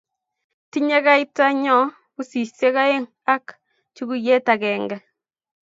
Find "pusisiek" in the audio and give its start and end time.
2.13-2.75